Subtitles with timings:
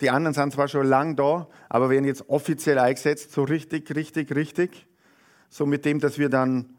[0.00, 4.34] die anderen sind zwar schon lang da, aber werden jetzt offiziell eingesetzt, so richtig, richtig,
[4.34, 4.86] richtig.
[5.48, 6.76] So mit dem, dass wir dann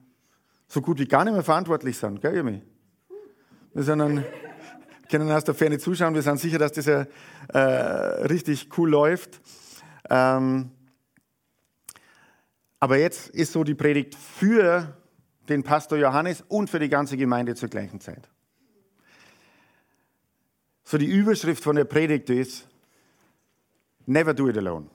[0.68, 2.62] so gut wie gar nicht mehr verantwortlich sind, gell, Irmi?
[3.74, 4.26] Wir sind dann,
[5.10, 7.06] können aus der Ferne zuschauen, wir sind sicher, dass das ja
[7.54, 7.60] äh,
[8.26, 9.42] richtig cool läuft.
[10.10, 10.72] Ähm,
[12.80, 14.98] aber jetzt ist so die Predigt für
[15.48, 18.30] den Pastor Johannes und für die ganze Gemeinde zur gleichen Zeit.
[20.84, 22.68] So die Überschrift von der Predigt ist,
[24.06, 24.90] Never do it alone.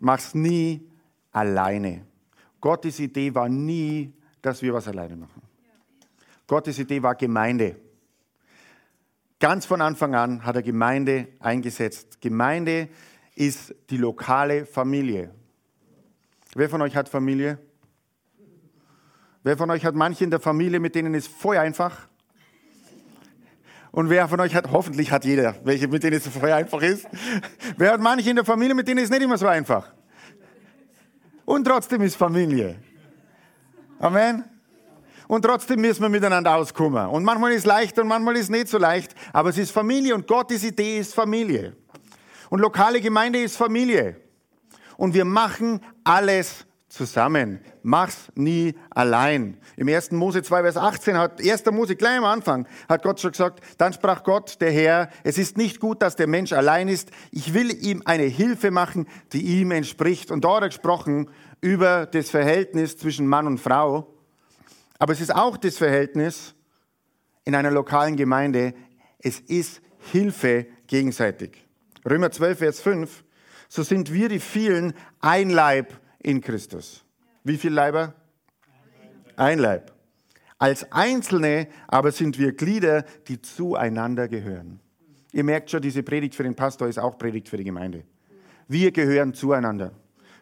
[0.00, 0.88] Mach's nie
[1.32, 2.04] alleine.
[2.60, 5.42] Gottes Idee war nie, dass wir was alleine machen.
[6.46, 7.76] Gottes Idee war Gemeinde.
[9.40, 12.20] Ganz von Anfang an hat er Gemeinde eingesetzt.
[12.20, 12.88] Gemeinde
[13.36, 15.32] ist die lokale Familie.
[16.54, 17.58] Wer von euch hat Familie?
[19.44, 22.07] Wer von euch hat manche in der Familie, mit denen ist voll einfach?
[23.90, 27.06] Und wer von euch hat, hoffentlich hat jeder, welche, mit denen es voll einfach ist.
[27.76, 29.92] Wer hat manche in der Familie, mit denen ist nicht immer so einfach.
[31.44, 32.76] Und trotzdem ist Familie.
[33.98, 34.44] Amen.
[35.26, 37.06] Und trotzdem müssen wir miteinander auskommen.
[37.08, 39.14] Und manchmal ist es leicht und manchmal ist es nicht so leicht.
[39.32, 41.76] Aber es ist Familie und Gottes Idee ist Familie.
[42.50, 44.16] Und lokale Gemeinde ist Familie.
[44.96, 47.60] Und wir machen alles zusammen.
[47.82, 49.58] Mach's nie allein.
[49.76, 50.12] Im 1.
[50.12, 51.66] Mose 2, Vers 18 hat 1.
[51.66, 55.58] Mose gleich am Anfang hat Gott schon gesagt, dann sprach Gott, der Herr, es ist
[55.58, 57.10] nicht gut, dass der Mensch allein ist.
[57.30, 60.30] Ich will ihm eine Hilfe machen, die ihm entspricht.
[60.30, 64.14] Und da hat er gesprochen über das Verhältnis zwischen Mann und Frau.
[64.98, 66.54] Aber es ist auch das Verhältnis
[67.44, 68.74] in einer lokalen Gemeinde.
[69.18, 71.66] Es ist Hilfe gegenseitig.
[72.08, 73.24] Römer 12, Vers 5.
[73.68, 77.04] So sind wir die vielen ein Leib in Christus.
[77.44, 78.14] Wie viele Leiber?
[79.36, 79.92] Ein Leib.
[80.58, 84.80] Als Einzelne aber sind wir Glieder, die zueinander gehören.
[85.32, 88.04] Ihr merkt schon, diese Predigt für den Pastor ist auch Predigt für die Gemeinde.
[88.66, 89.92] Wir gehören zueinander.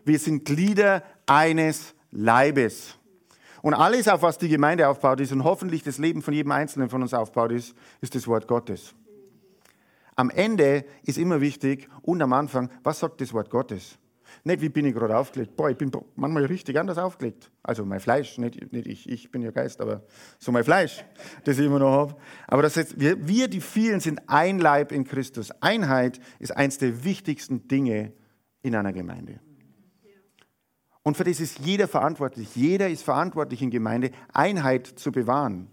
[0.05, 2.97] Wir sind Glieder eines Leibes.
[3.63, 6.89] Und alles, auf was die Gemeinde aufbaut ist und hoffentlich das Leben von jedem Einzelnen
[6.89, 8.95] von uns aufbaut ist, ist das Wort Gottes.
[10.15, 13.99] Am Ende ist immer wichtig und am Anfang, was sagt das Wort Gottes?
[14.45, 15.57] Nicht, wie bin ich gerade aufgelegt.
[15.57, 17.51] Boah, ich bin manchmal richtig anders aufgelegt.
[17.63, 20.03] Also mein Fleisch, nicht, nicht ich, ich bin ja Geist, aber
[20.39, 21.05] so mein Fleisch,
[21.45, 22.17] das ich immer noch habe.
[22.47, 25.51] Aber das heißt, wir, wir, die vielen, sind ein Leib in Christus.
[25.61, 28.13] Einheit ist eines der wichtigsten Dinge
[28.63, 29.41] in einer Gemeinde.
[31.03, 32.57] Und für das ist jeder verantwortlich.
[32.57, 35.69] Jeder ist verantwortlich in Gemeinde, Einheit zu bewahren.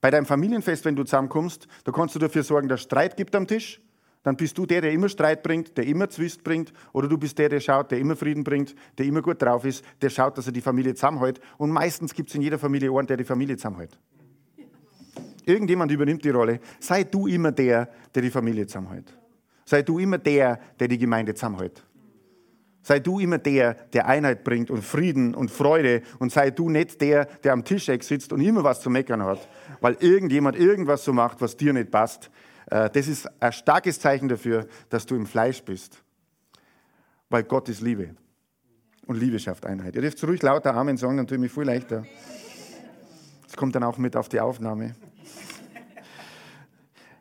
[0.00, 3.46] Bei deinem Familienfest, wenn du zusammenkommst, da kannst du dafür sorgen, dass Streit gibt am
[3.46, 3.80] Tisch
[4.22, 7.38] dann bist du der, der immer Streit bringt, der immer Zwist bringt, oder du bist
[7.38, 10.46] der, der schaut, der immer Frieden bringt, der immer gut drauf ist, der schaut, dass
[10.46, 11.40] er die Familie zusammenhält.
[11.58, 13.98] Und meistens gibt es in jeder Familie einen, der die Familie zusammenhält.
[15.44, 16.60] Irgendjemand übernimmt die Rolle.
[16.78, 19.12] Sei du immer der, der die Familie zusammenhält.
[19.64, 21.82] Sei du immer der, der die Gemeinde zusammenhält.
[22.84, 27.00] Sei du immer der, der Einheit bringt und Frieden und Freude und sei du nicht
[27.00, 29.48] der, der am Tischeck sitzt und immer was zu meckern hat,
[29.80, 32.30] weil irgendjemand irgendwas so macht, was dir nicht passt.
[32.66, 36.02] Äh, das ist ein starkes Zeichen dafür, dass du im Fleisch bist.
[37.28, 38.14] Weil Gott ist Liebe.
[39.06, 39.96] Und Liebe schafft Einheit.
[39.96, 42.04] Ihr dürft ruhig lauter Amen sagen, dann tue ich mich viel leichter.
[43.44, 44.94] Das kommt dann auch mit auf die Aufnahme.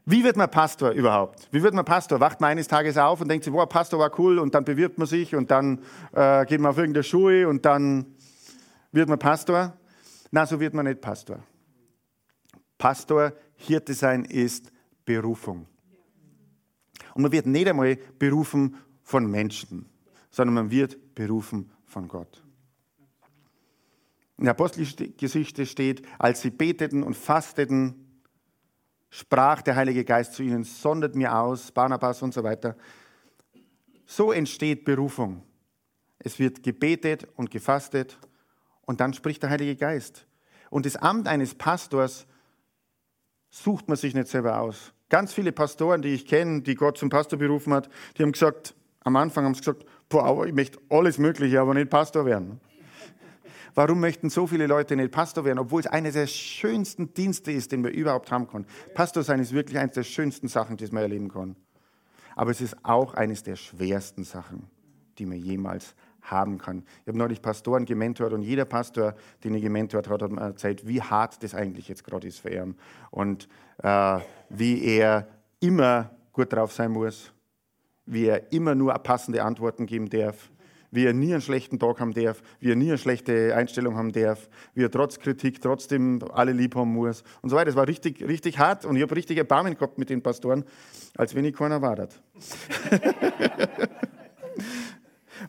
[0.05, 1.47] Wie wird man Pastor überhaupt?
[1.51, 2.19] Wie wird man Pastor?
[2.19, 4.97] Wacht man eines Tages auf und denkt sich, wow, Pastor war cool und dann bewirbt
[4.97, 5.79] man sich und dann
[6.13, 8.05] äh, geht man auf irgendeine Schule und dann
[8.91, 9.73] wird man Pastor?
[10.31, 11.39] Na, so wird man nicht Pastor.
[12.77, 14.70] Pastor, Hirte sein ist
[15.05, 15.67] Berufung.
[17.13, 19.89] Und man wird nicht einmal berufen von Menschen,
[20.29, 22.43] sondern man wird berufen von Gott.
[24.37, 28.07] In der Apostelgeschichte steht, als sie beteten und fasteten,
[29.11, 32.75] sprach der Heilige Geist zu ihnen, sondert mir aus, Barnabas und so weiter.
[34.05, 35.43] So entsteht Berufung.
[36.17, 38.17] Es wird gebetet und gefastet
[38.83, 40.25] und dann spricht der Heilige Geist.
[40.69, 42.25] Und das Amt eines Pastors
[43.51, 44.93] sucht man sich nicht selber aus.
[45.09, 48.73] Ganz viele Pastoren, die ich kenne, die Gott zum Pastor berufen hat, die haben gesagt,
[49.01, 52.59] am Anfang haben sie gesagt, boah, ich möchte alles Mögliche, aber nicht Pastor werden.
[53.73, 57.71] Warum möchten so viele Leute nicht Pastor werden, obwohl es einer der schönsten Dienste ist,
[57.71, 58.65] den man überhaupt haben kann?
[58.93, 61.55] Pastor sein ist wirklich eines der schönsten Sachen, die man erleben kann.
[62.35, 64.67] Aber es ist auch eines der schwersten Sachen,
[65.17, 66.83] die man jemals haben kann.
[67.01, 70.87] Ich habe neulich Pastoren gementort und jeder Pastor, den ich gementort habe, hat mir erzählt,
[70.87, 72.75] wie hart das eigentlich jetzt gerade ist für ihn
[73.09, 73.47] und
[73.83, 74.19] äh,
[74.49, 75.27] wie er
[75.59, 77.31] immer gut drauf sein muss,
[78.05, 80.51] wie er immer nur passende Antworten geben darf,
[80.91, 84.11] wie er nie einen schlechten Tag haben darf, wie er nie eine schlechte Einstellung haben
[84.11, 87.67] darf, wie er trotz Kritik trotzdem alle lieb haben muss und so weiter.
[87.67, 90.65] Das war richtig, richtig hart und ich habe richtig Erbarmen gehabt mit den Pastoren,
[91.15, 91.91] als wenn ich keiner war.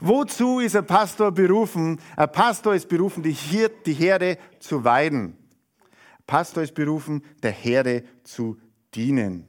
[0.00, 2.00] Wozu ist ein Pastor berufen?
[2.16, 5.36] Ein Pastor ist berufen, die, Hirt, die Herde zu weiden.
[5.82, 8.58] Ein Pastor ist berufen, der Herde zu
[8.94, 9.48] dienen.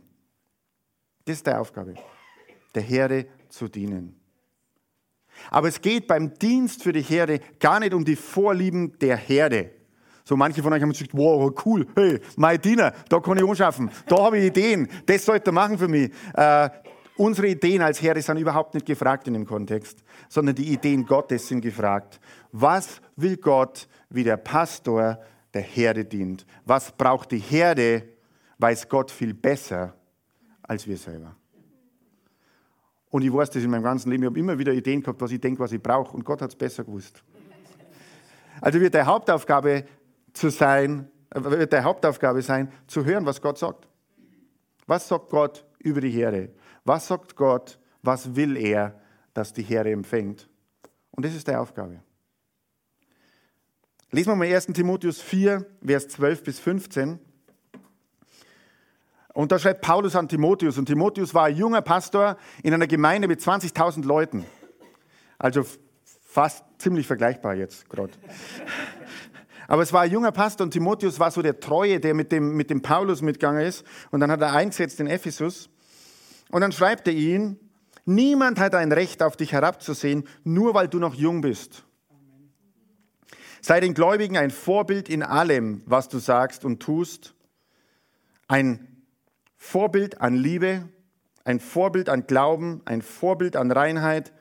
[1.26, 1.96] Das ist die Aufgabe,
[2.76, 4.20] der Herde zu dienen.
[5.50, 9.72] Aber es geht beim Dienst für die Herde gar nicht um die Vorlieben der Herde.
[10.26, 13.92] So manche von euch haben gesagt, wow, cool, hey, mein Diener, da kann ich anschaffen,
[14.08, 16.12] da habe ich Ideen, das sollte er machen für mich.
[16.34, 16.70] Äh,
[17.18, 21.48] unsere Ideen als Herde sind überhaupt nicht gefragt in dem Kontext, sondern die Ideen Gottes
[21.48, 22.20] sind gefragt.
[22.52, 25.20] Was will Gott, wie der Pastor
[25.54, 26.46] der Herde dient?
[26.66, 28.04] Was braucht die Herde,
[28.58, 29.94] weiß Gott viel besser
[30.64, 31.36] als wir selber.
[33.10, 34.24] Und ich weiß das in meinem ganzen Leben.
[34.24, 36.16] Ich habe immer wieder Ideen gehabt, was ich denke, was ich brauche.
[36.16, 37.24] Und Gott hat es besser gewusst.
[38.62, 39.86] Also wird der Hauptaufgabe
[40.32, 43.88] zu sein, wird der Hauptaufgabe sein, zu hören, was Gott sagt.
[44.88, 46.50] Was sagt Gott über die Herde?
[46.86, 47.80] Was sagt Gott?
[48.02, 49.00] Was will er,
[49.34, 50.50] dass die Herde empfängt?
[51.12, 52.02] Und das ist die Aufgabe.
[54.12, 54.68] Lesen wir mal 1.
[54.68, 57.20] Timotheus 4, Vers 12 bis 15.
[59.34, 60.78] Und da schreibt Paulus an Timotheus.
[60.78, 64.46] Und Timotheus war ein junger Pastor in einer Gemeinde mit 20.000 Leuten.
[65.40, 65.66] Also
[66.24, 68.14] fast ziemlich vergleichbar jetzt gerade.
[69.68, 72.56] Aber es war ein junger Pastor und Timotheus war so der Treue, der mit dem,
[72.56, 73.84] mit dem Paulus mitgegangen ist.
[74.12, 75.70] Und dann hat er eingesetzt in Ephesus.
[76.54, 77.58] Und dann schreibt er ihn,
[78.06, 81.84] niemand hat ein Recht auf dich herabzusehen, nur weil du noch jung bist.
[83.60, 87.34] Sei den Gläubigen ein Vorbild in allem, was du sagst und tust.
[88.48, 89.02] Ein
[89.58, 90.88] Vorbild an Liebe,
[91.44, 94.32] ein Vorbild an Glauben, ein Vorbild an Reinheit.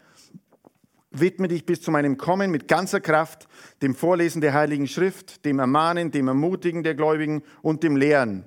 [1.12, 3.48] Widme dich bis zu meinem Kommen mit ganzer Kraft
[3.80, 8.44] dem Vorlesen der Heiligen Schrift, dem Ermahnen, dem Ermutigen der Gläubigen und dem Lehren.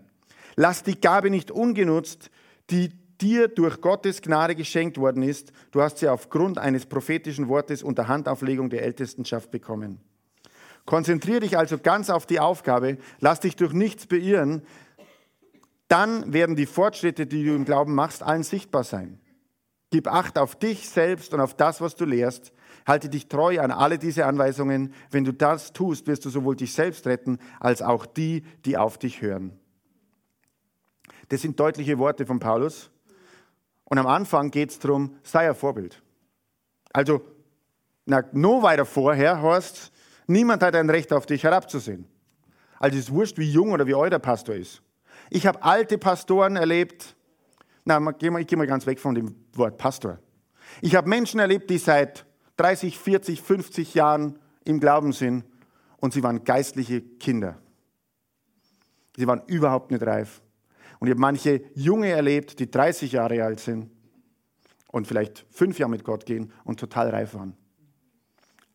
[0.56, 2.30] Lass die Gabe nicht ungenutzt,
[2.70, 2.92] die
[3.22, 5.52] dir durch Gottes Gnade geschenkt worden ist.
[5.72, 10.02] Du hast sie aufgrund eines prophetischen Wortes unter Handauflegung der Ältestenschaft bekommen.
[10.86, 14.62] Konzentriere dich also ganz auf die Aufgabe, lass dich durch nichts beirren,
[15.88, 19.20] dann werden die Fortschritte, die du im Glauben machst, allen sichtbar sein.
[19.92, 22.52] Gib Acht auf dich selbst und auf das, was du lehrst.
[22.86, 24.94] Halte dich treu an alle diese Anweisungen.
[25.10, 28.98] Wenn du das tust, wirst du sowohl dich selbst retten, als auch die, die auf
[28.98, 29.60] dich hören.
[31.30, 32.92] Das sind deutliche Worte von Paulus.
[33.86, 36.02] Und am Anfang geht es darum, sei ein Vorbild.
[36.92, 37.22] Also,
[38.06, 39.92] na, noch weiter vorher heißt
[40.28, 42.08] niemand hat ein Recht auf dich herabzusehen.
[42.80, 44.82] Also es ist wurscht, wie jung oder wie alt der Pastor ist.
[45.30, 47.16] Ich habe alte Pastoren erlebt.
[47.86, 50.20] Na, ich gehe mal ganz weg von dem Wort Pastor.
[50.82, 52.26] Ich habe Menschen erlebt, die seit
[52.58, 55.46] 30, 40, 50 Jahren im Glauben sind
[55.98, 57.58] und sie waren geistliche Kinder.
[59.16, 60.42] Sie waren überhaupt nicht reif.
[61.00, 63.90] Und ich habe manche Junge erlebt, die 30 Jahre alt sind
[64.92, 67.56] und vielleicht fünf Jahre mit Gott gehen und total reif waren.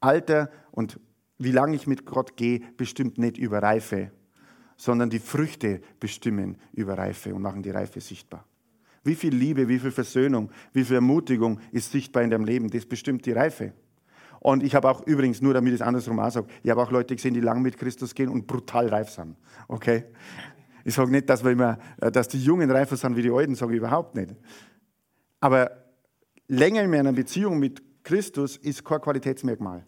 [0.01, 0.99] Alter und
[1.39, 4.11] wie lange ich mit Gott gehe, bestimmt nicht über Reife,
[4.77, 8.47] sondern die Früchte bestimmen über Reife und machen die Reife sichtbar.
[9.03, 12.85] Wie viel Liebe, wie viel Versöhnung, wie viel Ermutigung ist sichtbar in deinem Leben, das
[12.85, 13.73] bestimmt die Reife.
[14.41, 16.91] Und ich habe auch übrigens, nur damit ich es andersrum auch sage, ich habe auch
[16.91, 19.37] Leute gesehen, die lang mit Christus gehen und brutal reif sind.
[19.69, 20.05] Okay?
[20.85, 23.55] Ich sage nicht, dass, wir immer, äh, dass die Jungen reifer sind wie die Alten,
[23.55, 24.35] sage ich überhaupt nicht.
[25.41, 25.71] Aber
[26.49, 29.85] länger in meiner Beziehung mit Christus ist kein Qualitätsmerkmal,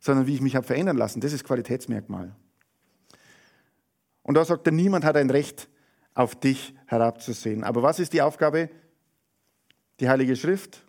[0.00, 2.34] sondern wie ich mich habe verändern lassen, das ist Qualitätsmerkmal.
[4.22, 5.68] Und da sagt er, niemand hat ein Recht,
[6.16, 7.62] auf dich herabzusehen.
[7.62, 8.70] Aber was ist die Aufgabe?
[10.00, 10.84] Die Heilige Schrift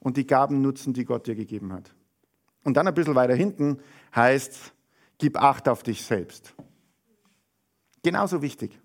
[0.00, 1.94] und die Gaben nutzen, die Gott dir gegeben hat.
[2.64, 3.78] Und dann ein bisschen weiter hinten
[4.14, 4.72] heißt,
[5.18, 6.54] gib Acht auf dich selbst.
[8.02, 8.78] Genauso wichtig.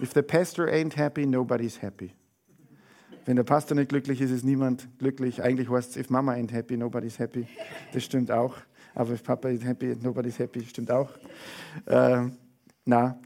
[0.00, 2.14] If the pastor ain't happy, nobody's happy.
[3.26, 5.42] Wenn der Pastor nicht glücklich ist, ist niemand glücklich.
[5.42, 7.46] Eigentlich heißt es, if Mama ain't happy, nobody's happy.
[7.92, 8.56] Das stimmt auch.
[8.94, 11.10] Aber if Papa is happy, nobody's happy, stimmt auch.
[11.86, 12.28] Äh,
[12.84, 13.20] na,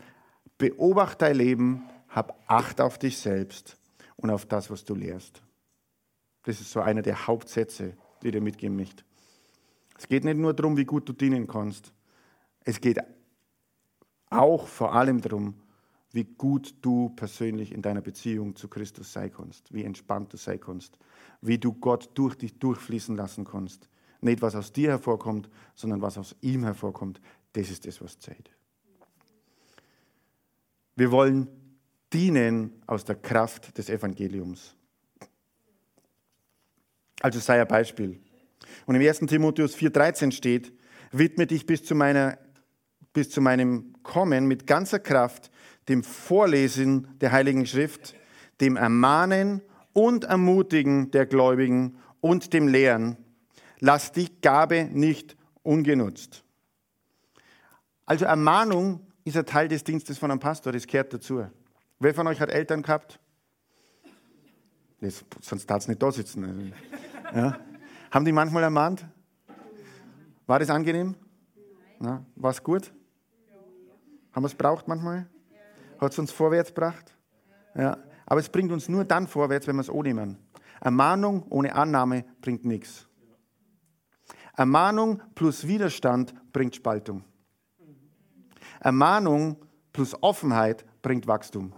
[0.59, 3.77] beobachte dein Leben, hab Acht auf dich selbst
[4.17, 5.43] und auf das, was du lehrst.
[6.43, 9.05] Das ist so einer der Hauptsätze, die dir mitgeben möchte.
[9.97, 11.93] Es geht nicht nur darum, wie gut du dienen kannst.
[12.65, 12.99] Es geht
[14.35, 15.55] auch vor allem darum,
[16.13, 20.61] wie gut du persönlich in deiner Beziehung zu Christus sein kannst, wie entspannt du sein
[20.61, 20.99] kannst,
[21.41, 23.89] wie du Gott durch dich durchfließen lassen kannst.
[24.21, 27.21] Nicht was aus dir hervorkommt, sondern was aus ihm hervorkommt.
[27.53, 28.51] Das ist das, was zählt.
[30.97, 31.49] Wir wollen
[32.13, 34.77] dienen aus der Kraft des Evangeliums.
[37.21, 38.21] Also sei ein Beispiel.
[38.87, 39.21] Und im 1.
[39.21, 40.73] Timotheus 4,13 steht,
[41.11, 42.39] widme dich bis zu, meiner,
[43.15, 45.51] bis zu meinem Kommen mit ganzer Kraft
[45.89, 48.15] dem Vorlesen der Heiligen Schrift,
[48.61, 49.63] dem Ermahnen
[49.95, 53.17] und Ermutigen der Gläubigen und dem Lehren.
[53.81, 56.45] Lass die Gabe nicht ungenutzt.
[58.07, 61.47] Also Ermahnung ist ein Teil des Dienstes von einem Pastor, das gehört dazu.
[61.99, 63.19] Wer von euch hat Eltern gehabt?
[65.01, 66.73] Das, sonst darf es nicht da sitzen.
[67.35, 67.59] Ja.
[68.11, 69.05] Haben die manchmal ermahnt?
[70.47, 71.15] War das angenehm?
[71.99, 72.93] War es gut?
[74.35, 75.29] Haben wir es braucht manchmal?
[76.01, 77.17] Hat es uns vorwärts gebracht?
[77.75, 77.97] Ja.
[78.27, 80.39] Aber es bringt uns nur dann vorwärts, wenn wir es annehmen.
[80.81, 83.07] Ermahnung ohne Annahme bringt nichts.
[84.57, 87.25] Ermahnung plus Widerstand bringt Spaltung.
[88.81, 89.57] Ermahnung
[89.93, 91.73] plus Offenheit bringt Wachstum.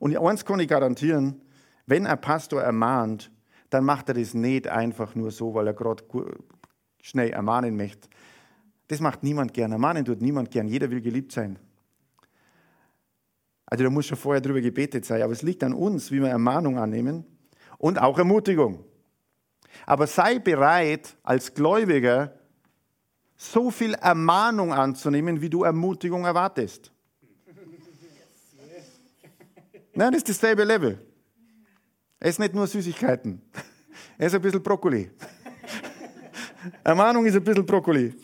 [0.00, 1.40] Und eins kann ich garantieren,
[1.86, 3.30] wenn ein Pastor ermahnt,
[3.70, 6.04] dann macht er das nicht einfach nur so, weil er gerade
[7.00, 8.08] schnell ermahnen möchte.
[8.92, 9.72] Das macht niemand gern.
[9.72, 10.68] Ermahnen tut niemand gern.
[10.68, 11.58] Jeder will geliebt sein.
[13.64, 15.22] Also da muss schon vorher drüber gebetet sein.
[15.22, 17.24] Aber es liegt an uns, wie wir Ermahnung annehmen
[17.78, 18.84] und auch Ermutigung.
[19.86, 22.34] Aber sei bereit, als Gläubiger
[23.34, 26.92] so viel Ermahnung anzunehmen, wie du Ermutigung erwartest.
[29.94, 30.98] Nein, das ist dasselbe Level.
[32.20, 33.40] Er ist nicht nur Süßigkeiten.
[34.18, 35.10] Er ist ein bisschen Brokkoli.
[36.84, 38.14] Ermahnung ist ein bisschen Brokkoli.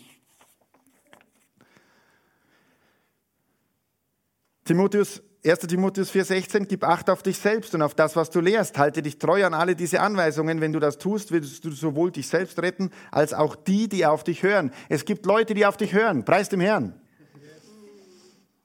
[4.68, 5.60] Timotheus 1.
[5.60, 8.76] Timotheus 4,16, gib Acht auf dich selbst und auf das, was du lehrst.
[8.76, 10.60] Halte dich treu an alle diese Anweisungen.
[10.60, 14.24] Wenn du das tust, wirst du sowohl dich selbst retten, als auch die, die auf
[14.24, 14.70] dich hören.
[14.90, 16.26] Es gibt Leute, die auf dich hören.
[16.26, 17.00] Preis dem Herrn.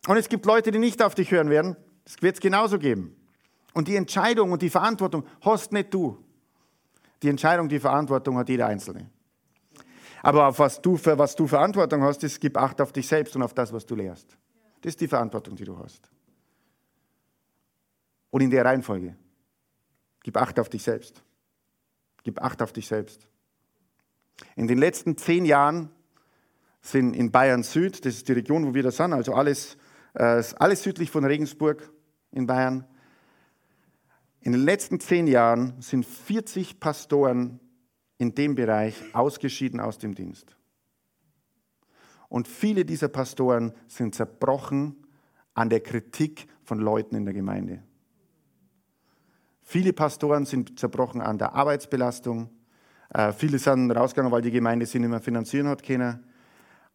[0.10, 1.78] Und es gibt Leute, die nicht auf dich hören werden.
[2.04, 3.16] Das wird es genauso geben.
[3.74, 6.18] Und die Entscheidung und die Verantwortung hast nicht du.
[7.22, 9.10] Die Entscheidung, die Verantwortung hat jeder Einzelne.
[10.22, 13.38] Aber auf was du, für was du Verantwortung hast, ist, gib Acht auf dich selbst
[13.38, 14.38] und auf das, was du lehrst.
[14.84, 16.12] Das ist die Verantwortung, die du hast.
[18.30, 19.16] Und in der Reihenfolge.
[20.24, 21.24] Gib Acht auf dich selbst.
[22.24, 23.26] Gib Acht auf dich selbst.
[24.58, 25.90] In den letzten zehn Jahren
[26.82, 29.78] sind in Bayern Süd, das ist die Region, wo wir da sind, also alles,
[30.16, 31.90] äh, alles südlich von Regensburg
[32.32, 32.86] in Bayern.
[34.42, 37.62] In den letzten zehn Jahren sind 40 Pastoren
[38.18, 40.58] in dem Bereich ausgeschieden aus dem Dienst.
[42.34, 44.96] Und viele dieser Pastoren sind zerbrochen
[45.54, 47.84] an der Kritik von Leuten in der Gemeinde.
[49.62, 52.50] Viele Pastoren sind zerbrochen an der Arbeitsbelastung.
[53.10, 56.24] Äh, viele sind rausgegangen, weil die Gemeinde sie nicht mehr finanzieren hat können.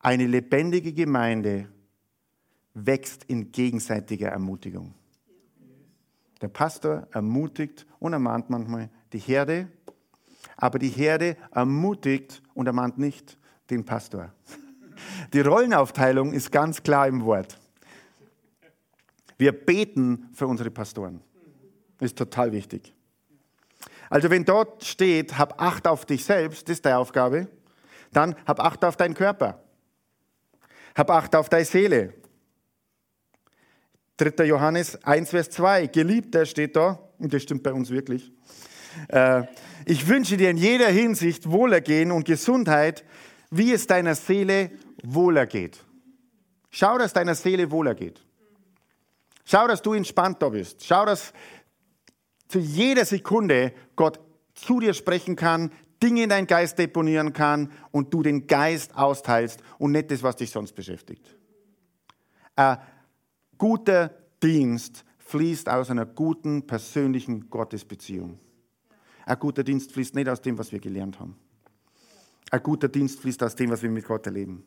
[0.00, 1.68] Eine lebendige Gemeinde
[2.75, 4.92] wächst in gegenseitiger Ermutigung.
[6.40, 9.68] Der Pastor ermutigt und ermahnt manchmal die Herde,
[10.57, 13.38] aber die Herde ermutigt und ermahnt nicht
[13.71, 14.33] den Pastor.
[15.32, 17.58] Die Rollenaufteilung ist ganz klar im Wort.
[19.37, 21.20] Wir beten für unsere Pastoren.
[22.00, 22.94] Ist total wichtig.
[24.11, 27.49] Also wenn dort steht, hab Acht auf dich selbst, das ist deine Aufgabe,
[28.12, 29.62] dann hab Acht auf deinen Körper.
[30.97, 32.14] Hab Acht auf deine Seele.
[34.16, 34.44] 3.
[34.47, 35.88] Johannes 1, Vers 2.
[35.88, 38.32] Geliebter steht da, und das stimmt bei uns wirklich.
[39.08, 39.44] Äh,
[39.85, 43.04] ich wünsche dir in jeder Hinsicht Wohlergehen und Gesundheit,
[43.50, 44.70] wie es deiner Seele
[45.02, 45.84] wohlergeht.
[46.70, 48.20] Schau, dass deiner Seele wohlergeht.
[49.44, 50.84] Schau, dass du entspannt da bist.
[50.84, 51.32] Schau, dass
[52.48, 54.20] zu jeder Sekunde Gott
[54.54, 59.62] zu dir sprechen kann, Dinge in deinen Geist deponieren kann und du den Geist austeilst
[59.78, 61.34] und nicht das, was dich sonst beschäftigt.
[62.56, 62.78] Ein
[63.56, 64.10] guter
[64.42, 68.38] Dienst fließt aus einer guten persönlichen Gottesbeziehung.
[69.26, 71.36] Ein guter Dienst fließt nicht aus dem, was wir gelernt haben.
[72.50, 74.64] Ein guter Dienst fließt aus dem, was wir mit Gott erleben.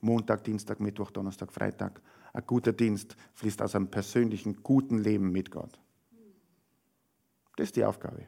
[0.00, 2.00] Montag, Dienstag, Mittwoch, Donnerstag, Freitag.
[2.32, 5.80] Ein guter Dienst fließt aus einem persönlichen, guten Leben mit Gott.
[7.56, 8.26] Das ist die Aufgabe.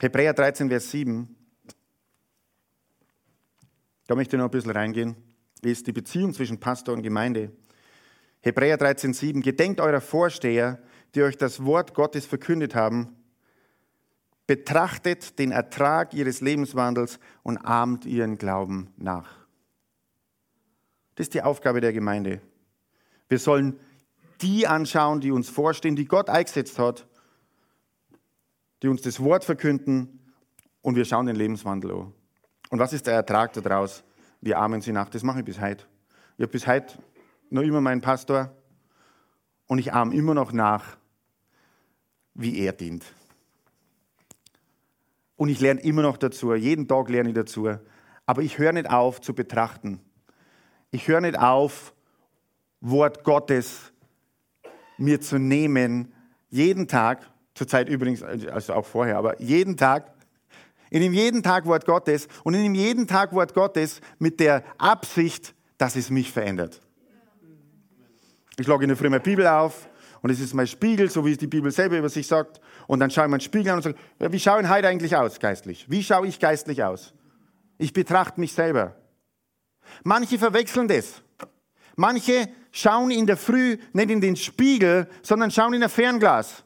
[0.00, 1.34] Hebräer 13, Vers 7,
[4.06, 5.16] da möchte ich noch ein bisschen reingehen,
[5.60, 7.50] ist die Beziehung zwischen Pastor und Gemeinde.
[8.40, 10.80] Hebräer 13, 7, gedenkt eurer Vorsteher,
[11.14, 13.14] die euch das Wort Gottes verkündet haben.
[14.46, 19.28] betrachtet den Ertrag ihres Lebenswandels und ahmt ihren Glauben nach.
[21.14, 22.40] Das ist die Aufgabe der Gemeinde.
[23.28, 23.78] Wir sollen
[24.40, 27.06] die anschauen, die uns vorstehen, die Gott eingesetzt hat,
[28.82, 30.32] die uns das Wort verkünden
[30.80, 32.14] und wir schauen den Lebenswandel an.
[32.70, 34.04] Und was ist der Ertrag daraus?
[34.40, 35.08] Wir ahmen sie nach.
[35.10, 35.84] Das mache ich bis heute.
[36.36, 36.94] Ich habe bis heute
[37.50, 38.54] noch immer meinen Pastor
[39.68, 40.96] und ich ahme immer noch nach,
[42.34, 43.04] wie er dient.
[45.36, 47.68] Und ich lerne immer noch dazu, jeden Tag lerne ich dazu.
[48.26, 50.00] Aber ich höre nicht auf zu betrachten.
[50.90, 51.94] Ich höre nicht auf,
[52.80, 53.92] Wort Gottes
[54.96, 56.12] mir zu nehmen,
[56.50, 60.12] jeden Tag, zurzeit übrigens, also auch vorher, aber jeden Tag,
[60.90, 64.64] in dem jeden Tag Wort Gottes und in dem jeden Tag Wort Gottes mit der
[64.78, 66.80] Absicht, dass es mich verändert.
[68.60, 69.88] Ich lege in der Früh meine Bibel auf
[70.20, 72.60] und es ist mein Spiegel, so wie es die Bibel selber über sich sagt.
[72.88, 75.38] Und dann schaue ich meinen Spiegel an und sage, wie schaue ich heute eigentlich aus
[75.38, 75.86] geistlich?
[75.88, 77.14] Wie schaue ich geistlich aus?
[77.78, 78.96] Ich betrachte mich selber.
[80.02, 81.22] Manche verwechseln das.
[81.94, 86.64] Manche schauen in der Früh nicht in den Spiegel, sondern schauen in ein Fernglas.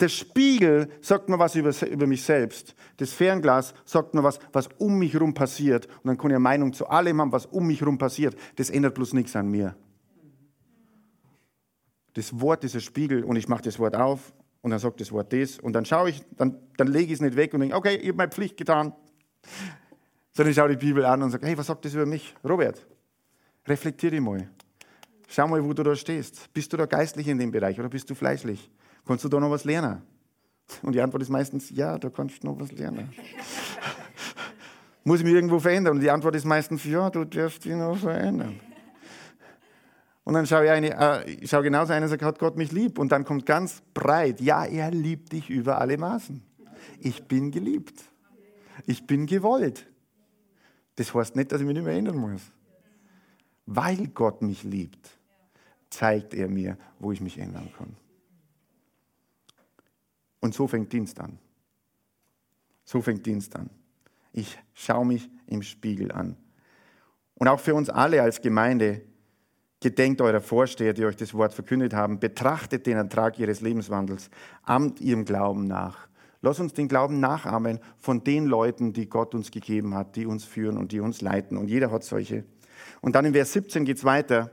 [0.00, 2.74] Der Spiegel sagt mir was über, über, mich selbst.
[2.96, 5.86] Das Fernglas sagt mir was, was um mich herum passiert.
[5.86, 8.36] Und dann kann ich eine Meinung zu allem haben, was um mich herum passiert.
[8.56, 9.76] Das ändert bloß nichts an mir.
[12.14, 14.32] Das Wort ist ein Spiegel und ich mache das Wort auf
[14.62, 17.20] und dann sagt das Wort das und dann schaue ich, dann, dann lege ich es
[17.20, 18.92] nicht weg und denke, okay, ich habe meine Pflicht getan.
[20.32, 22.34] Sondern ich schaue die Bibel an und sage, hey, was sagt das über mich?
[22.44, 22.84] Robert,
[23.66, 24.48] reflektiere dich mal.
[25.28, 26.52] Schau mal, wo du da stehst.
[26.52, 28.70] Bist du da geistlich in dem Bereich oder bist du fleischlich?
[29.06, 30.02] Kannst du da noch was lernen?
[30.82, 33.12] Und die Antwort ist meistens, ja, da kannst du noch was lernen.
[35.04, 35.96] Muss ich mich irgendwo verändern?
[35.96, 38.58] Und die Antwort ist meistens, ja, du darfst dich noch verändern.
[40.24, 40.90] Und dann schaue ich, eine,
[41.26, 42.98] äh, schaue genauso ein und sage, hat Gott mich lieb?
[42.98, 46.42] Und dann kommt ganz breit, ja, er liebt dich über alle Maßen.
[46.98, 48.02] Ich bin geliebt.
[48.86, 49.86] Ich bin gewollt.
[50.96, 52.40] Das heißt nicht, dass ich mich nicht mehr ändern muss.
[53.66, 55.10] Weil Gott mich liebt,
[55.90, 57.94] zeigt er mir, wo ich mich ändern kann.
[60.44, 61.38] Und so fängt Dienst an.
[62.84, 63.70] So fängt Dienst an.
[64.30, 66.36] Ich schaue mich im Spiegel an.
[67.36, 69.00] Und auch für uns alle als Gemeinde,
[69.80, 74.28] gedenkt eurer Vorsteher, die euch das Wort verkündet haben, betrachtet den Ertrag ihres Lebenswandels,
[74.64, 76.08] amt ihrem Glauben nach.
[76.42, 80.44] Lass uns den Glauben nachahmen von den Leuten, die Gott uns gegeben hat, die uns
[80.44, 81.56] führen und die uns leiten.
[81.56, 82.44] Und jeder hat solche.
[83.00, 84.50] Und dann in Vers 17 geht es weiter.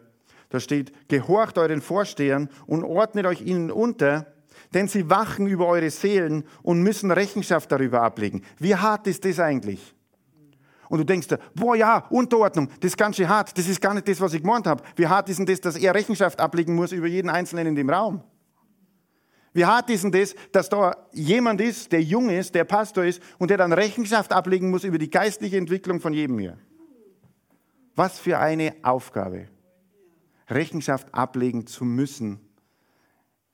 [0.47, 4.27] Da steht, gehorcht euren Vorstehern und ordnet euch ihnen unter,
[4.73, 8.43] denn sie wachen über eure Seelen und müssen Rechenschaft darüber ablegen.
[8.57, 9.95] Wie hart ist das eigentlich?
[10.89, 13.93] Und du denkst dir, boah ja, Unterordnung, das ist ganz schön hart, das ist gar
[13.93, 14.83] nicht das, was ich gemeint habe.
[14.97, 17.89] Wie hart ist denn das, dass er Rechenschaft ablegen muss über jeden Einzelnen in dem
[17.89, 18.21] Raum?
[19.53, 23.21] Wie hart ist denn das, dass da jemand ist, der jung ist, der Pastor ist
[23.37, 26.57] und der dann Rechenschaft ablegen muss über die geistliche Entwicklung von jedem hier?
[27.95, 29.47] Was für eine Aufgabe,
[30.49, 32.39] Rechenschaft ablegen zu müssen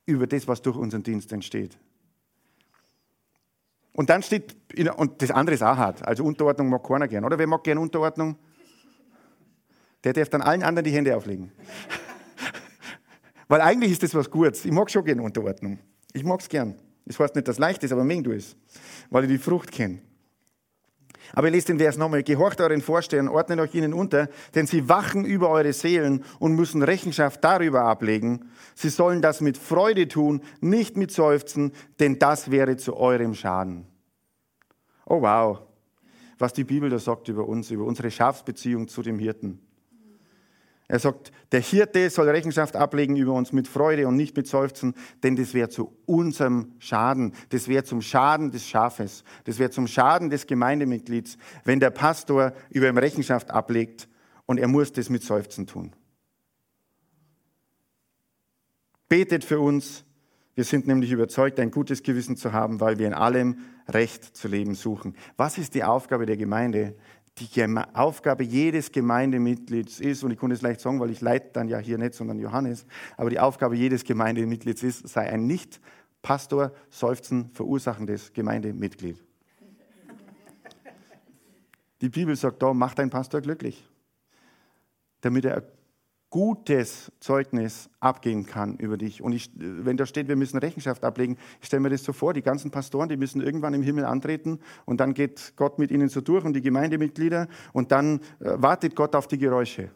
[0.08, 1.78] über das, was durch unseren Dienst entsteht.
[3.92, 4.56] Und dann steht,
[4.96, 7.38] und das andere ist auch hart, also Unterordnung mag keiner gern, oder?
[7.38, 8.36] Wer mag gern Unterordnung?
[10.04, 11.52] Der darf dann allen anderen die Hände auflegen.
[13.48, 14.64] Weil eigentlich ist das was Gutes.
[14.64, 15.78] Ich mag schon gern Unterordnung.
[16.12, 16.76] Ich mag es gern.
[17.04, 18.56] Das heißt nicht, dass es leicht ist, aber mengen du es,
[19.10, 19.98] weil ich die Frucht kenne.
[21.32, 22.22] Aber lest den Vers nochmal.
[22.22, 26.82] Gehorcht euren Vorstehern, ordnet euch ihnen unter, denn sie wachen über eure Seelen und müssen
[26.82, 28.50] Rechenschaft darüber ablegen.
[28.74, 33.86] Sie sollen das mit Freude tun, nicht mit Seufzen, denn das wäre zu eurem Schaden.
[35.06, 35.60] Oh wow,
[36.38, 39.67] was die Bibel da sagt über uns, über unsere Schafsbeziehung zu dem Hirten.
[40.90, 44.94] Er sagt, der Hirte soll Rechenschaft ablegen über uns mit Freude und nicht mit Seufzen,
[45.22, 47.34] denn das wäre zu unserem Schaden.
[47.50, 49.22] Das wäre zum Schaden des Schafes.
[49.44, 54.08] Das wäre zum Schaden des Gemeindemitglieds, wenn der Pastor über ihm Rechenschaft ablegt
[54.46, 55.92] und er muss das mit Seufzen tun.
[59.10, 60.04] Betet für uns.
[60.54, 64.48] Wir sind nämlich überzeugt, ein gutes Gewissen zu haben, weil wir in allem Recht zu
[64.48, 65.14] leben suchen.
[65.36, 66.96] Was ist die Aufgabe der Gemeinde?
[67.38, 71.68] Die Aufgabe jedes Gemeindemitglieds ist, und ich kann es leicht sagen, weil ich leite dann
[71.68, 75.80] ja hier nicht, sondern Johannes, aber die Aufgabe jedes Gemeindemitglieds ist, sei ein nicht
[76.22, 79.22] Pastor, Seufzen, verursachendes Gemeindemitglied.
[82.00, 83.84] Die Bibel sagt da, mach dein Pastor glücklich,
[85.20, 85.77] damit er
[86.30, 89.22] gutes Zeugnis abgeben kann über dich.
[89.22, 92.34] Und ich, wenn da steht, wir müssen Rechenschaft ablegen, ich stelle mir das so vor,
[92.34, 96.08] die ganzen Pastoren, die müssen irgendwann im Himmel antreten und dann geht Gott mit ihnen
[96.08, 99.90] so durch und die Gemeindemitglieder und dann äh, wartet Gott auf die Geräusche.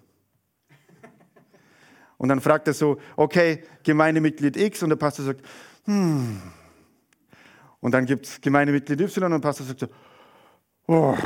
[2.16, 5.42] Und dann fragt er so, okay, Gemeindemitglied X und der Pastor sagt,
[5.84, 6.40] hm,
[7.82, 9.88] Und dann gibt es Gemeindemitglied Y und der Pastor sagt so,
[10.86, 11.16] oh.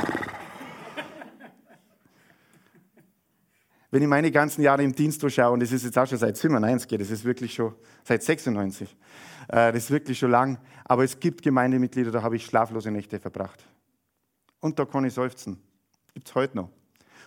[3.97, 6.37] Wenn ich meine ganzen Jahre im Dienst schaue, und das ist jetzt auch schon seit
[6.37, 8.95] 97, das ist wirklich schon seit 96,
[9.47, 13.19] äh, das ist wirklich schon lang, aber es gibt Gemeindemitglieder, da habe ich schlaflose Nächte
[13.19, 13.65] verbracht.
[14.59, 15.59] Und da kann ich seufzen.
[16.13, 16.69] Gibt es heute noch.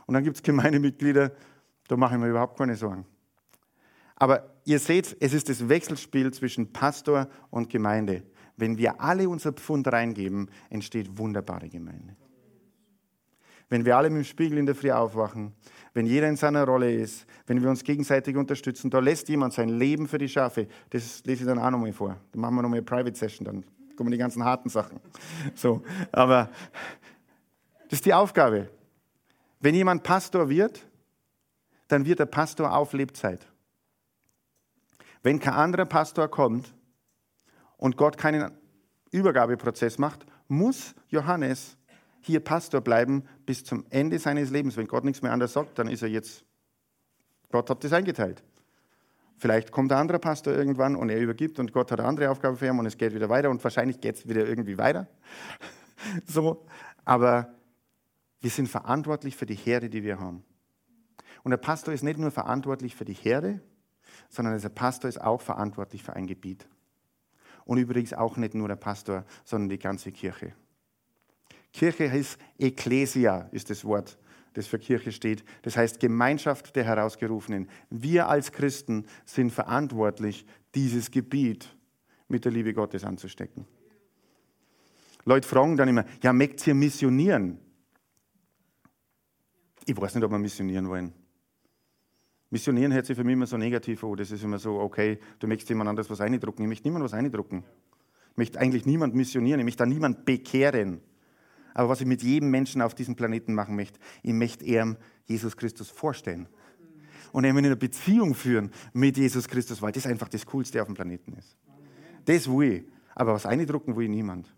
[0.07, 1.33] Und dann gibt es Gemeindemitglieder,
[1.89, 3.05] da mache ich mir überhaupt keine Sorgen.
[4.15, 8.23] Aber ihr seht, es ist das Wechselspiel zwischen Pastor und Gemeinde.
[8.57, 12.15] Wenn wir alle unser Pfund reingeben, entsteht wunderbare Gemeinde.
[13.71, 15.55] Wenn wir alle mit dem Spiegel in der Früh aufwachen,
[15.95, 19.69] wenn jeder in seiner Rolle ist, wenn wir uns gegenseitig unterstützen, da lässt jemand sein
[19.69, 20.67] Leben für die Schafe.
[20.91, 22.17] Das lese ich dann auch nochmal vor.
[22.33, 23.65] Dann machen wir nochmal eine Private Session, dann
[23.97, 25.01] kommen die ganzen harten Sachen.
[25.55, 26.51] So, aber
[27.85, 28.69] das ist die Aufgabe.
[29.61, 30.85] Wenn jemand Pastor wird,
[31.89, 33.47] dann wird der Pastor auf Lebzeit.
[35.23, 36.73] Wenn kein anderer Pastor kommt
[37.77, 38.51] und Gott keinen
[39.11, 41.77] Übergabeprozess macht, muss Johannes
[42.21, 44.77] hier Pastor bleiben bis zum Ende seines Lebens.
[44.77, 46.45] Wenn Gott nichts mehr anderes sagt, dann ist er jetzt,
[47.51, 48.43] Gott hat das eingeteilt.
[49.39, 52.57] Vielleicht kommt ein anderer Pastor irgendwann und er übergibt und Gott hat eine andere Aufgabe
[52.57, 55.09] für ihn und es geht wieder weiter und wahrscheinlich geht es wieder irgendwie weiter.
[56.27, 56.67] so,
[57.07, 57.55] aber
[58.41, 60.45] wir sind verantwortlich für die Herde, die wir haben.
[61.43, 63.61] Und der Pastor ist nicht nur verantwortlich für die Herde,
[64.29, 66.69] sondern der Pastor ist auch verantwortlich für ein Gebiet.
[67.65, 70.53] Und übrigens auch nicht nur der Pastor, sondern die ganze Kirche.
[71.73, 74.19] Kirche heißt Ecclesia, ist das Wort,
[74.55, 75.45] das für Kirche steht.
[75.63, 77.69] Das heißt Gemeinschaft der Herausgerufenen.
[77.91, 81.69] Wir als Christen sind verantwortlich, dieses Gebiet
[82.29, 83.67] mit der Liebe Gottes anzustecken.
[85.25, 87.59] Leute fragen dann immer, ja, möchtet ihr missionieren?
[89.87, 91.13] Ich weiß nicht, ob wir missionieren wollen.
[92.51, 94.17] Missionieren hört sich für mich immer so negativ an.
[94.17, 96.63] Das ist immer so, okay, du möchtest jemand anderes was eindrucken.
[96.63, 97.65] Ich möchte niemand was eindrucken.
[98.33, 99.61] Ich möchte eigentlich niemand missionieren.
[99.61, 101.01] Ich möchte da niemand bekehren.
[101.75, 105.57] Aber was ich mit jedem Menschen auf diesem Planeten machen möchte, ich möchte ihm Jesus
[105.57, 106.49] Christus vorstellen.
[107.33, 110.89] Und ihn in einer Beziehung führen mit Jesus Christus, weil das einfach das Coolste auf
[110.89, 111.57] dem Planeten ist.
[112.25, 112.85] Das will ich.
[113.15, 114.53] Aber was eindrucken will ich niemand.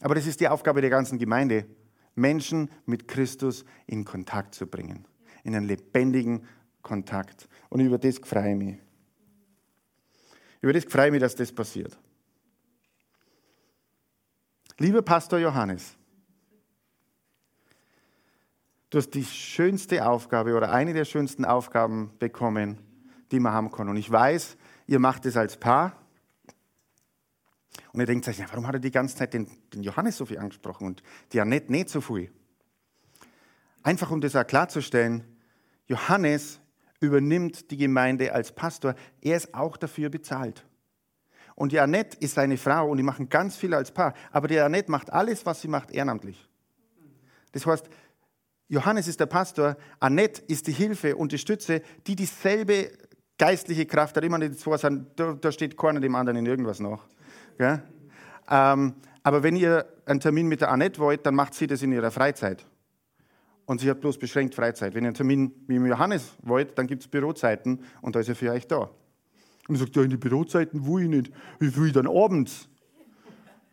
[0.00, 1.66] Aber das ist die Aufgabe der ganzen Gemeinde,
[2.14, 5.06] Menschen mit Christus in Kontakt zu bringen.
[5.42, 6.42] In einen lebendigen
[6.82, 7.48] Kontakt.
[7.68, 8.78] Und über das freue ich mich.
[10.60, 11.98] Über das freue ich mich, dass das passiert.
[14.78, 15.96] Lieber Pastor Johannes,
[18.90, 22.78] du hast die schönste Aufgabe oder eine der schönsten Aufgaben bekommen,
[23.30, 23.88] die man haben kann.
[23.88, 25.96] Und ich weiß, ihr macht es als Paar.
[27.92, 30.26] Und ihr denkt euch, ja, warum hat er die ganze Zeit den, den Johannes so
[30.26, 32.30] viel angesprochen und die Annette nicht so viel?
[33.82, 35.24] Einfach um das auch klarzustellen,
[35.86, 36.60] Johannes
[37.00, 38.94] übernimmt die Gemeinde als Pastor.
[39.20, 40.64] Er ist auch dafür bezahlt.
[41.54, 44.14] Und die Annette ist seine Frau und die machen ganz viel als Paar.
[44.30, 46.48] Aber die Annette macht alles, was sie macht, ehrenamtlich.
[47.52, 47.88] Das heißt,
[48.68, 52.90] Johannes ist der Pastor, Annette ist die Hilfe und die Stütze, die dieselbe
[53.38, 54.24] geistliche Kraft hat.
[54.24, 57.06] Immer die zwei sind, da, da steht keiner dem anderen in irgendwas nach.
[58.50, 61.92] Ähm, aber wenn ihr einen Termin mit der Annette wollt, dann macht sie das in
[61.92, 62.64] ihrer Freizeit
[63.68, 64.94] und sie hat bloß beschränkt Freizeit.
[64.94, 68.34] Wenn ihr einen Termin mit Johannes wollt, dann gibt es Bürozeiten und da ist er
[68.34, 68.88] für euch da.
[69.68, 71.32] Und er sagt, ja, in die Bürozeiten will ich nicht.
[71.60, 72.66] Ich will dann abends.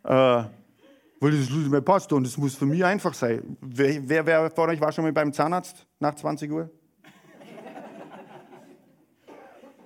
[0.04, 0.44] Äh,
[1.20, 3.56] weil das mein Pastor und das muss für mich einfach sein.
[3.60, 6.70] Wer, wer, wer von euch war schon mal beim Zahnarzt nach 20 Uhr?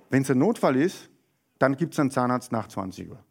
[0.09, 1.09] Wenn es ein Notfall ist,
[1.57, 3.23] dann gibt es einen Zahnarzt nach 20 Uhr.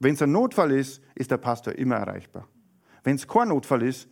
[0.00, 2.46] Wenn es ein Notfall ist, ist der Pastor immer erreichbar.
[3.04, 4.08] Wenn es kein Notfall ist,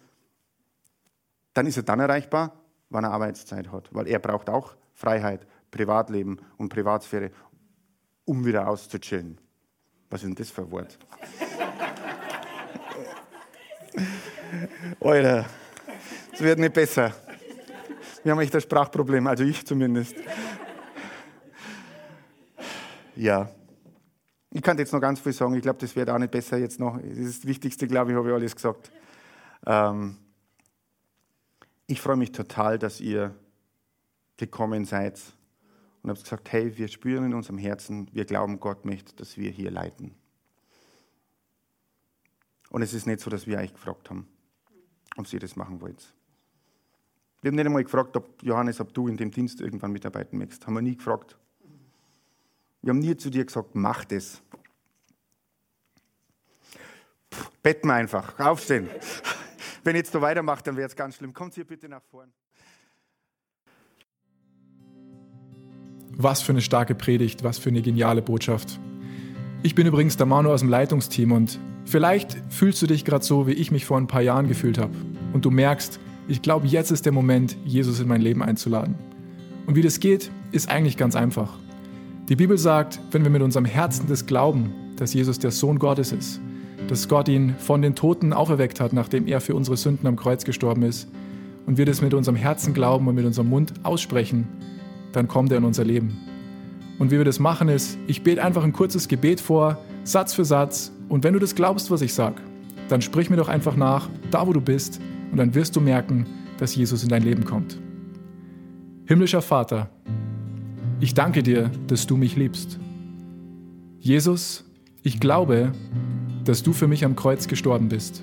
[1.52, 6.38] dann ist er dann erreichbar, wann er Arbeitszeit hat, weil er braucht auch Freiheit, Privatleben
[6.56, 7.30] und Privatsphäre,
[8.24, 9.38] um wieder auszuchillen.
[10.08, 10.98] Was ist denn das für ein Wort?
[15.00, 15.46] Alter,
[16.32, 17.14] es wird nicht besser.
[18.22, 20.14] Wir haben echt ein Sprachproblem, also ich zumindest.
[23.16, 23.50] Ja.
[24.50, 25.54] Ich kann jetzt noch ganz viel sagen.
[25.54, 26.98] Ich glaube, das wird auch nicht besser jetzt noch.
[26.98, 28.92] Das ist das Wichtigste, glaube ich, habe ich alles gesagt.
[29.66, 30.18] Ähm,
[31.86, 33.34] ich freue mich total, dass ihr
[34.36, 35.20] gekommen seid
[36.02, 39.50] und habt gesagt, hey, wir spüren in unserem Herzen, wir glauben, Gott möchte, dass wir
[39.50, 40.14] hier leiten.
[42.72, 44.26] Und es ist nicht so, dass wir euch gefragt haben,
[45.18, 46.14] ob ihr das machen wollt.
[47.42, 50.66] Wir haben nicht einmal gefragt, ob Johannes, ob du in dem Dienst irgendwann mitarbeiten möchtest.
[50.66, 51.36] Haben wir nie gefragt.
[52.80, 54.40] Wir haben nie zu dir gesagt, mach das.
[57.62, 58.88] Betten einfach, aufstehen.
[59.84, 61.34] Wenn jetzt so weitermacht, dann wäre es ganz schlimm.
[61.34, 62.32] Kommt hier bitte nach vorn.
[66.14, 68.80] Was für eine starke Predigt, was für eine geniale Botschaft.
[69.62, 73.46] Ich bin übrigens der Manu aus dem Leitungsteam und Vielleicht fühlst du dich gerade so,
[73.46, 74.92] wie ich mich vor ein paar Jahren gefühlt habe.
[75.32, 78.94] Und du merkst, ich glaube, jetzt ist der Moment, Jesus in mein Leben einzuladen.
[79.66, 81.58] Und wie das geht, ist eigentlich ganz einfach.
[82.28, 86.12] Die Bibel sagt, wenn wir mit unserem Herzen das glauben, dass Jesus der Sohn Gottes
[86.12, 86.40] ist,
[86.88, 90.44] dass Gott ihn von den Toten auferweckt hat, nachdem er für unsere Sünden am Kreuz
[90.44, 91.08] gestorben ist,
[91.66, 94.48] und wir das mit unserem Herzen glauben und mit unserem Mund aussprechen,
[95.12, 96.18] dann kommt er in unser Leben.
[96.98, 100.44] Und wie wir das machen ist, ich bete einfach ein kurzes Gebet vor, Satz für
[100.44, 102.36] Satz, und wenn du das glaubst, was ich sage,
[102.88, 104.98] dann sprich mir doch einfach nach, da wo du bist,
[105.30, 106.24] und dann wirst du merken,
[106.56, 107.78] dass Jesus in dein Leben kommt.
[109.04, 109.90] Himmlischer Vater,
[111.00, 112.78] ich danke dir, dass du mich liebst.
[113.98, 114.64] Jesus,
[115.02, 115.72] ich glaube,
[116.44, 118.22] dass du für mich am Kreuz gestorben bist.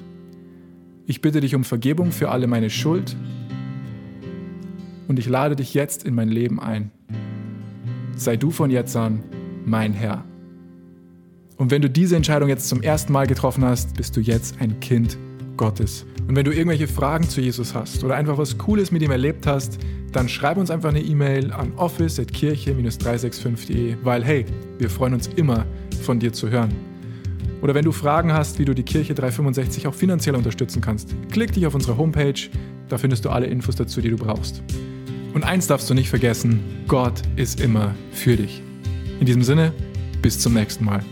[1.05, 3.15] Ich bitte dich um Vergebung für alle meine Schuld
[5.07, 6.89] und ich lade dich jetzt in mein Leben ein.
[8.15, 9.21] Sei du von jetzt an
[9.63, 10.25] mein Herr.
[11.59, 14.79] Und wenn du diese Entscheidung jetzt zum ersten Mal getroffen hast, bist du jetzt ein
[14.79, 15.17] Kind
[15.57, 16.05] Gottes.
[16.25, 19.45] Und wenn du irgendwelche Fragen zu Jesus hast oder einfach was Cooles mit ihm erlebt
[19.45, 19.77] hast,
[20.13, 24.45] dann schreib uns einfach eine E-Mail an office.kirche-365.de, weil hey,
[24.77, 25.65] wir freuen uns immer,
[26.01, 26.73] von dir zu hören.
[27.61, 31.51] Oder wenn du Fragen hast, wie du die Kirche 365 auch finanziell unterstützen kannst, klick
[31.51, 32.39] dich auf unsere Homepage,
[32.87, 34.63] da findest du alle Infos dazu, die du brauchst.
[35.33, 38.63] Und eins darfst du nicht vergessen, Gott ist immer für dich.
[39.19, 39.73] In diesem Sinne,
[40.21, 41.03] bis zum nächsten Mal.